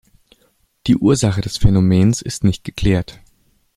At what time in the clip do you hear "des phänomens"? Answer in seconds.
1.41-2.23